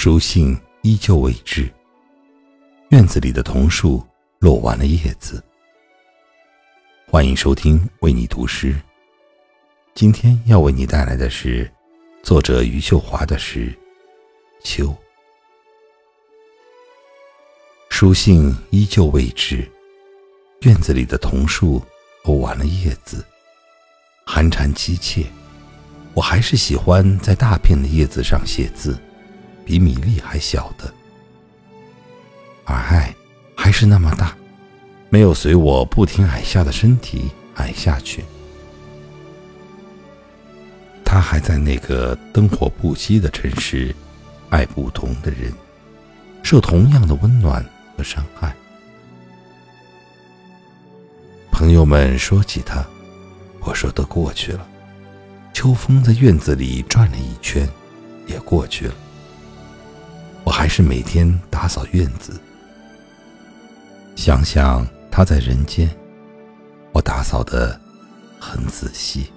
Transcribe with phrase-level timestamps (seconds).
[0.00, 1.68] 书信依旧未至，
[2.90, 4.00] 院子里的桐树
[4.38, 5.42] 落完了叶子。
[7.10, 8.80] 欢迎收听为你读诗，
[9.96, 11.68] 今天要为你带来的是
[12.22, 13.72] 作者余秀华的诗
[14.62, 14.84] 《秋》。
[17.90, 19.68] 书信依旧未至，
[20.60, 21.82] 院子里的桐树
[22.22, 23.26] 落完了叶子，
[24.24, 25.26] 寒蝉凄切。
[26.14, 28.96] 我还是喜欢在大片的叶子上写字。
[29.68, 30.90] 比米粒还小的，
[32.64, 33.14] 而爱
[33.54, 34.34] 还是那么大，
[35.10, 38.24] 没有随我不停矮下的身体矮下去。
[41.04, 43.94] 他还在那个灯火不息的城市，
[44.48, 45.52] 爱不同的人，
[46.42, 47.62] 受同样的温暖
[47.94, 48.56] 和伤害。
[51.52, 52.82] 朋友们说起他，
[53.60, 54.66] 我说都过去了。
[55.52, 57.68] 秋风在院子里转了一圈，
[58.26, 58.94] 也过去了。
[60.58, 62.36] 还是每天打扫院子。
[64.16, 65.88] 想想他在人间，
[66.90, 67.80] 我打扫的
[68.40, 69.30] 很仔细。